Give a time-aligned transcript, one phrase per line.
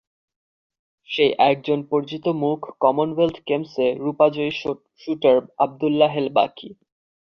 [1.09, 4.51] সেই একজন পরিচিত মুখ কমনওয়েলথ গেমসে রুপাজয়ী
[5.01, 6.69] শুটার আবদুল্লাহ হেল বাকি।